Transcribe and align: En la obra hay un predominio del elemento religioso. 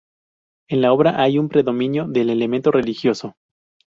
En 0.67 0.81
la 0.81 0.93
obra 0.93 1.21
hay 1.21 1.37
un 1.37 1.47
predominio 1.47 2.07
del 2.07 2.31
elemento 2.31 2.71
religioso. 2.71 3.35